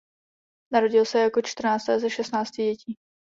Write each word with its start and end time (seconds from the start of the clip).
Narodil 0.73 1.05
se 1.05 1.19
jako 1.19 1.41
čtrnácté 1.41 1.99
ze 1.99 2.09
šestnácti 2.09 2.63
dětí. 2.63 2.97